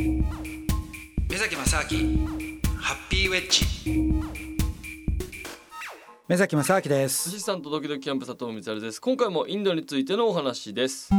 [0.00, 2.26] 目崎正明
[2.78, 3.66] ハッピーウェッジ。
[6.26, 7.28] 目崎正明です。
[7.28, 9.00] アシスタントドキドキキャンプ佐藤光です。
[9.00, 11.10] 今回もインドについてのお話です。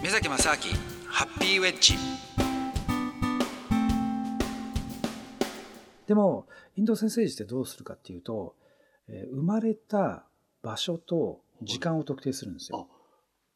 [0.00, 0.56] 目崎正明
[1.08, 1.94] ハッピーウェッジ。
[6.06, 8.54] でもインド先生児ってどうするかっていうと、
[9.08, 10.26] えー生まれた
[10.62, 12.88] 場所と時間を特定するんですよ。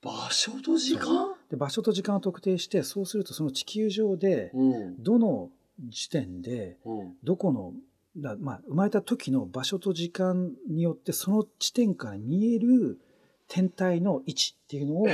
[0.03, 1.34] 場所と時間？
[1.55, 5.03] で場所と時間を特定してそうするとその地球上でうん。
[5.03, 5.51] どの
[5.89, 7.13] 時点でうん。
[7.23, 7.73] どこの
[8.17, 13.01] だまあ、生まれた時の場所と時間によってその地点から見える
[13.49, 15.07] 天体の位置っていうのを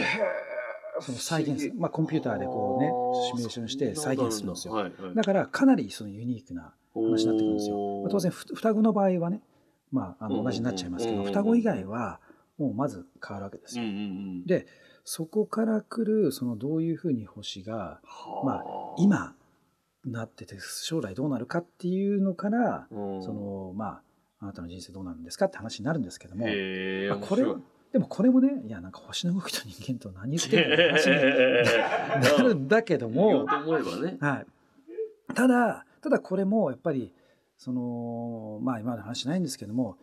[1.00, 2.92] その再現する、まあ、コンピューターでこうね
[3.30, 4.74] シミュレーションして再現するんですよ。
[4.74, 5.14] はいはい。
[5.14, 8.02] だからかなりそのユニークな話になってくるんですよ。
[8.02, 9.40] まあ、当然ふ双子の場合はね、
[9.90, 12.20] まあ、あの同じになっちゃいますけど双子以外は
[12.58, 13.84] もうまず変わるわけですよ。
[14.44, 14.66] で
[15.12, 18.64] そこから来るそのどういうふうに星がはまあ
[18.96, 19.34] 今
[20.04, 23.22] なってて将来どうなるかっていうのからうん。
[23.24, 24.02] そのまあ
[24.38, 27.56] あなたの人生どうなるんですかって話になるんですけども、まあ、これは
[27.92, 33.46] でもこれもねいやなんか星の動きと人間と何言ってんのって話になるんだけども。
[34.00, 34.16] ね。
[34.20, 34.46] はい、
[35.34, 37.12] ただただこれもやっぱり
[37.58, 39.98] そのまあ今の話じゃないんですけども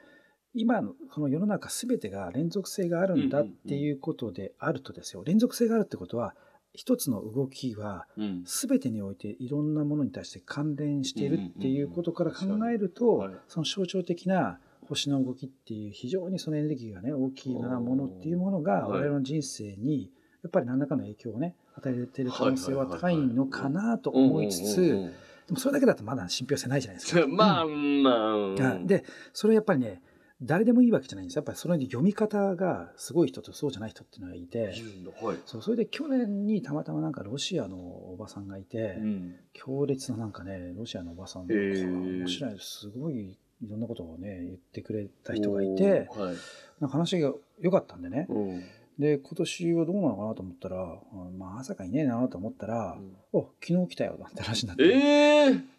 [0.57, 5.23] 今のこの世の中全てが連続性があるんだっていうことであるとですよ。
[5.23, 6.35] 連続性があるってことは
[6.73, 8.43] 一つの動きはうん。
[8.45, 13.33] 全てにおいていろんなものに対して関連しているっていうことから考えると、はい。
[13.47, 18.99] その象徴的な星の動きっていう非常にそのエネルギーがね大きいなものっていうものがはい。
[18.99, 20.11] 我々の人生に
[20.43, 25.13] やっぱり何らかの影響をね与えている可能性は高いのかなと思いつつ
[25.47, 27.25] でもそれだけだとまだ信憑性ないじゃないですか。
[27.29, 28.03] まあうん。
[28.03, 30.01] まあでそれやっぱりね
[30.41, 34.65] 誰でもいいわけじゃないんですやっぱりそれで読み方がすごい人とそうじゃない人っていうのがいて。
[34.65, 34.69] は
[35.33, 39.35] いそうそれで去年にたまたまなんかロシアのおばさんがいて、うん。
[39.53, 46.35] 強烈ななんかねロシアのおばさんへー面白いですすごいいろんなことをね言ってくれた人がいてはい。
[46.79, 48.27] なんか話が良かったんでね。
[48.29, 48.63] うん。
[48.99, 50.99] で今年はどうなのかなと思ったらあ
[51.37, 52.97] まあまさかいねえなと思ったら
[53.31, 54.83] 「お昨日来たよ」なんて話になって。
[54.85, 55.59] ええ「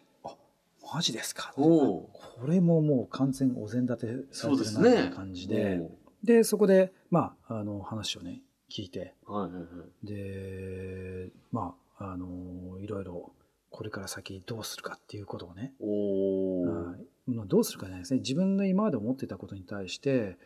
[0.93, 2.09] マジですか?」こ
[2.47, 5.81] れももう完全お膳立てされてるなってね感じで。
[6.23, 9.15] でそこでまああの話をね聞いて。
[9.25, 9.67] はいはいは
[10.03, 10.05] い。
[10.05, 13.33] でまああのいろいろ
[13.69, 15.73] これから先どうするかっていうことをね。
[15.79, 16.65] お
[17.45, 18.19] どうするかじゃないですね。
[18.19, 20.37] 自分の今まで思ってたことに対して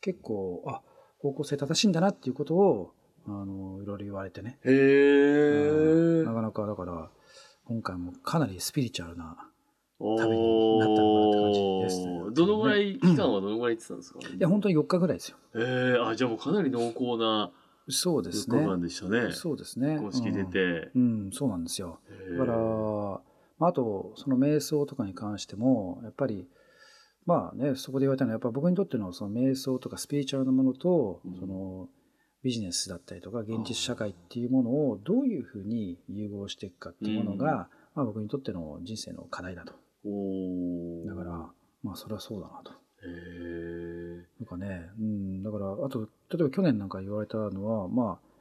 [0.00, 0.82] 結構あ
[1.18, 2.94] 方向性正しいんだなっていうことを
[3.26, 7.10] あのいろいろ言われてね、へなかなかだから
[7.64, 9.48] 今回もかなりスピリチュアルな
[10.16, 12.06] 旅になったのかなって感じです。
[12.06, 14.18] ねどのぐらい期間はどのぐらい行ってたんですか？
[14.20, 15.36] いや本当に4日ぐらいですよ。
[15.54, 17.50] ええあじゃあもうかなり濃厚な
[17.88, 18.58] そうですね。
[18.58, 19.32] 4日間でしたね。
[19.32, 19.98] そうですね。
[19.98, 20.90] 公式出て。
[20.94, 22.00] うん、うんそうなんですよ。
[22.38, 22.56] だから、
[23.58, 26.48] まあ、あとその瞑想とかに関してもやっぱり
[27.26, 31.36] まあねそこで言われたのはやっぱ僕にとってのその瞑想とかスピリチュアルなものと、うん。
[31.38, 31.88] その
[32.44, 39.74] ビジネスだったりとか現実社会っていうものをどういうふうに融合していくかっていうものが、まあ、僕にとっての人生の課題だと
[40.04, 41.30] だから
[41.82, 42.72] まあそれはそうだなと。
[42.72, 42.74] へ
[43.04, 48.32] えなんかね、うん、だからあと例えば去年なんか言われたのはまあ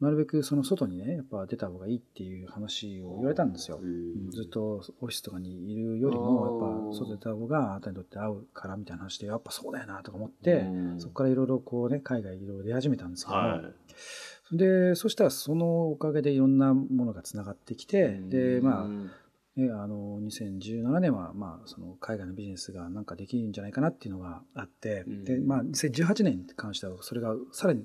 [0.00, 3.80] なるべくその外にねやっぱ出た方がいいっていう話を言われたんですよ。
[3.82, 10.64] うんずっとオフィスとかにいるよりもやっぱ外出た方があなたにとって合うからみたいな話でやっぱそうだよなとか思って、
[10.98, 13.62] そこからいろいろこうね海外いろいろ出始めたんですけども、は
[14.52, 14.56] い。
[14.56, 19.10] でそしたらそのおかげでいろんなものがつながってきて、でまあうん
[19.58, 25.24] ね、あの2017年は、まあ、その海外のビジネスがなんかできるんじゃないかなっていうのがあって、うん。
[25.24, 27.84] でまあ、2018年に関してはそれがさらに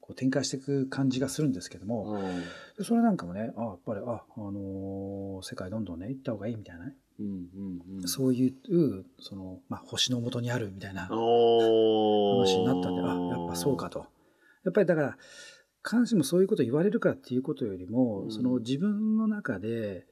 [0.00, 2.40] こう展開していく感じがするんですけども、うん。
[2.78, 7.28] でそれなんかもねあやっぱりあ、あのー世界どんどんね行った方がいいみたいなね、うんう
[7.96, 8.08] んうん。
[8.08, 14.06] そういうその、まあ、星の元にあるみたいなお話になったんであやっぱそうかと。
[14.64, 15.18] やっぱりだから
[15.84, 18.30] 必ずしもそういうことを言われるかっていうことよりも、うん。
[18.30, 20.06] その自分の中で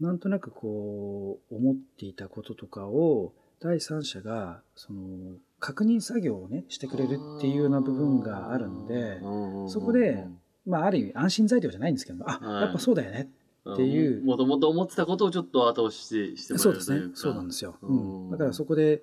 [0.00, 9.20] なんとなくこう思っていたこととかを第三者がその確認作業をねしてくれるっていうような部分があるんで、
[9.68, 10.26] そこで
[10.66, 12.62] まあある意味安心材料じゃないんですけどあ、はい。
[12.62, 13.30] やっぱそうだよね
[13.72, 18.28] っていうもともと思ってたことをちょっと後押ししてもらそうですねそうなんですよ、ううん。
[18.28, 19.02] ん、だからそこで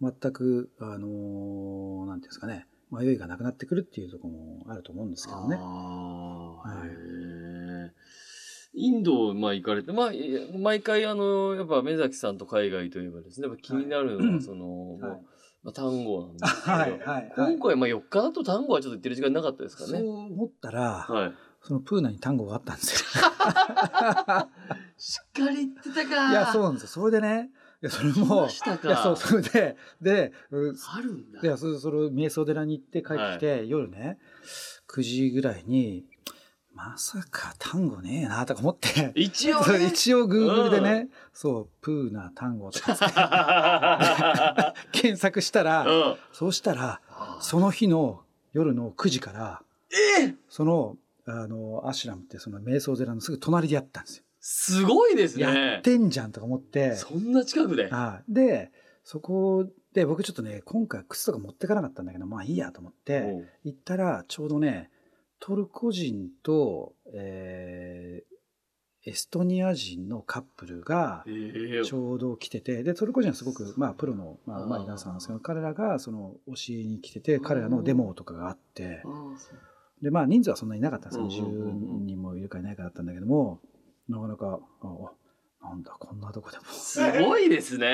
[0.00, 5.56] 全くあのなんていうんですかね迷いがなくなってくるっていうところもあると思うんですけどね。
[5.56, 7.29] はい
[8.72, 10.10] インド、まあ、行かれて、まあ、
[10.58, 15.20] 毎回、あの、やっぱ、目崎さんと海外といえばですね、やっぱ気になるのは、はいその、はい
[15.62, 20.08] まあ、単語なんですけど、はいはいはい今回、まあ、4日だと単語はちょっと言ってる時間なかったですかそうね。
[20.08, 21.32] 思ったら、はい。
[21.62, 23.20] そのプーナに単語があったんですよ。
[24.96, 26.30] しっかり言ってたか。
[26.30, 26.88] いや、そうなんですよ。
[26.88, 27.50] それでね、
[27.82, 28.46] いや、それ来も。
[28.46, 31.40] いや、そう、それで、で、うあるんだ。
[31.42, 34.18] いや、それ、それ、瞑想寺に行って帰ってきて、夜ね、
[34.88, 36.06] 9時ぐらいに、
[36.72, 39.86] まさか単語ねえな、とか思って、一応ね。
[39.92, 43.08] 一応 Google でね、そう、プーナ単語とかつっ
[44.92, 46.16] て 検索したら、うん。
[46.32, 47.00] そうしたら、
[47.40, 48.22] その日の
[48.52, 49.62] 夜の9時から、
[50.20, 50.96] えその、
[51.26, 54.24] あの、アシュラムってその瞑想寺のすぐ隣でやったんですよ。
[54.40, 55.82] すごいですやねっ。
[55.82, 57.88] てんじゃんとか思って、そんな近くで。
[57.90, 58.72] はいで、
[59.04, 64.90] そこで僕ちょっとね、今回靴とか持ってかなかったんだけど、まあいいやと思って、うん行ったらちょうどね、
[65.40, 68.30] トルコ人と、えー
[69.06, 79.02] エストニア人のカップルがええちょうど来てて、で、トルコ人はすごく、まあプロの、まあ、まあ皆さんなんですけど、彼らがその教えに来てて、彼らのデモとかがあって
[80.02, 81.46] で、まあ人数はそんなにいなかったんですよ。
[81.46, 83.60] うんうんうんうん10人もいるかいないかだったんだけども、
[84.08, 84.86] なかなか、あ
[85.62, 86.64] あなんだ、こんなとこでも。
[86.64, 87.86] すごいですね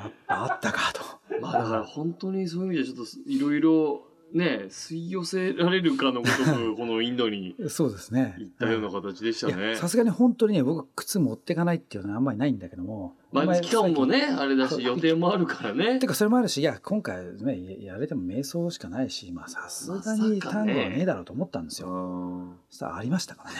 [0.00, 0.06] や。
[0.08, 1.02] っぱあったかと。
[1.40, 4.02] まあだから本当にそういう意味ではちょっといろいろ
[4.32, 8.36] ね、吸い寄せられるかのごとく、 このインドにそうですね。
[8.38, 9.76] 行ったような形でしたね。
[9.76, 13.16] さすがに本当にね、僕、靴持ってかないっていうのはあんまりないんだけども。
[13.32, 16.06] まあ期間もね、あれだし、予定もあるからね て。
[16.06, 21.92] か、それもあるし、いや、今回ね、やれても瞑想しかないし、まあ、さすがに単語はねえだろうと思ったんですうよ。
[21.92, 23.56] んそしたらありましたからね。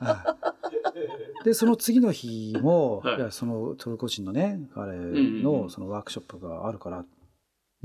[0.00, 0.44] はい
[1.44, 7.04] で、その次の日も、はいいやそのトルコ人のね、彼のそのワークショップがあるから、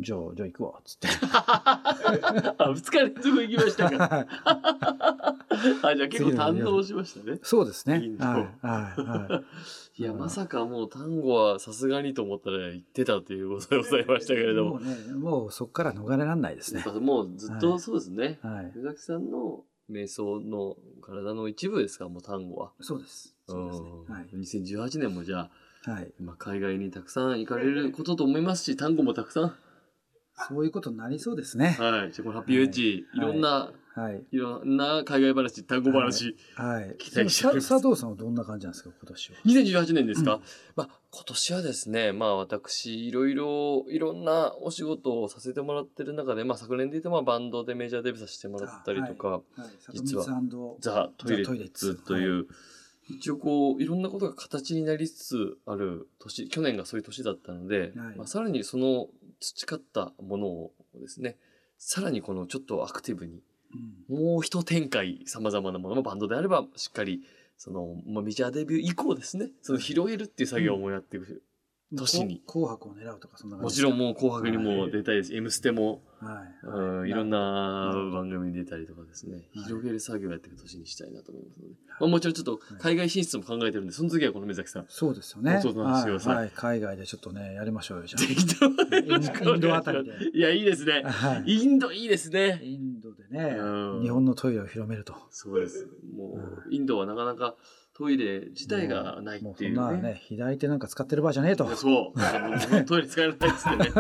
[0.02, 1.08] じゃあ、じゃあ行くわ、つって。
[1.32, 4.08] あ、二日連続行きましたか。
[4.16, 5.38] は い
[5.84, 7.40] あ、じゃあ結構堪能しましたね。
[7.44, 8.50] そうですねい、は
[8.98, 9.44] い、は
[9.98, 10.02] い。
[10.02, 14.70] いや、まさかもう単語はさすがにと思ったら言ってたということでございましたけれども。
[14.76, 16.84] もうね、もうそこから逃れられないですね。
[17.02, 18.40] もうずっとそうですね。
[18.42, 18.72] はい。
[18.76, 22.72] 湯崎さんの瞑想の体の一部ですか、もう単語は。
[22.80, 23.36] そうです。
[23.48, 23.90] そうですね。
[24.08, 24.28] うんはい。
[24.34, 25.50] 2018年もじゃ
[25.86, 26.12] あ、はい。
[26.20, 29.56] まあ、海外にたくさん行かれることと思いますし、単語もたくさん。
[30.48, 31.78] そういうことになりそうですね。
[31.80, 32.12] はい。
[32.12, 34.24] じゃあこのハッピーウェッジ、いろんな、はい。
[34.32, 36.96] いろんな海外話、単語話、はい。
[36.98, 40.42] 期待しておりますさ佐藤さんはどんな感じなんですか、今年は？2018年ですか、うん
[40.76, 49.42] まあ、今年はですね、まあ私、いろいろ、いろんなお仕事をさせてもらってる中で、まあ昨年で言うとまあバンドでメジャーデビューさせてもらったりとか、はい。
[49.94, 50.24] 実は
[50.80, 52.48] ザ・トイレザトイレッッツツという、
[53.10, 59.08] 一応こう、いろんなことが形になりつつある年、去年がそういう年だったので、はいまあ、さらにその
[59.40, 61.38] 培ったものをですね、
[61.78, 63.42] さらにこのちょっとアクティブに、
[64.10, 67.22] うんもう一展開、様々なものもバンドであれば、しっかり、
[67.56, 71.44] その、まあ、メジャーデビュー以降ですね、その広げるっていう作業もやっていく。
[71.92, 75.36] 年に紅白を狙うとか、そんな感もじちろんもう紅白にも出たいです。
[75.36, 76.68] M ステも、はい。
[76.68, 84.86] うん、いろんなうん番組に出たりとかですね、はい広げる作業をやっていく年にしたいなと思いますので、まあ、もちろんちょっと海外進出も考えてるんで、その次はこの目崎さん。
[84.88, 85.56] そうですよね。
[85.56, 86.52] はいはい。
[86.54, 91.12] 海外でちょっとね、やりましょうよ、じゃぜひともインドあたりでいや、いいですねあ。。
[91.12, 91.52] はい。
[91.52, 92.60] インドいいですね。
[92.64, 95.16] インドでねうん、日本のトイレを広めると。
[95.32, 95.88] そうです。
[96.16, 96.36] も
[96.68, 97.56] う、インドはなかなか
[98.00, 99.76] トイレ自体がないっていうね。
[99.76, 101.68] そんなね、左手なんか使ってる場合じゃねえと。
[101.76, 102.86] そう。
[102.86, 103.92] トイレ使えないっつってね。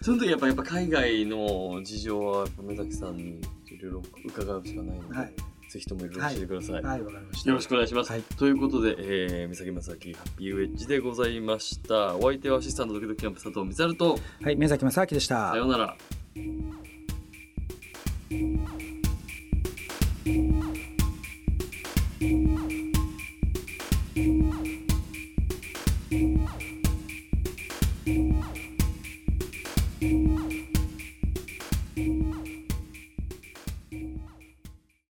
[0.00, 5.32] その時やっぱやっぱ海外の事情は目崎さんにいろいろ伺うしかないので、はい。
[5.68, 6.82] ぜひともいろいろ教えてください。
[6.82, 7.50] はい、わかりました。
[7.50, 8.12] よろしくお願いします。
[8.12, 12.14] はいということで、えー、三崎正明ハッピーウェッジでございました。
[12.14, 15.56] お相手はアシスタントドキドキキャンプ佐藤光と、はい、宮崎正明でしたさ。
[15.56, 15.96] ようなら。